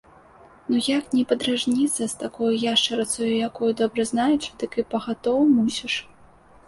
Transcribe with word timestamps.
Ну 0.69 0.77
як 0.83 1.03
не 1.17 1.23
падражніцца 1.31 2.07
з 2.13 2.17
такою 2.23 2.49
яшчарыцаю, 2.63 3.29
якую 3.49 3.69
добра 3.83 4.01
знаючы, 4.13 4.49
дык 4.63 4.71
і 4.85 4.87
пагатоў 4.95 5.39
мусіш. 5.59 5.93